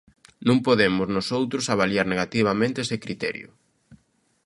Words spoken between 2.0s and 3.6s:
negativamente ese criterio.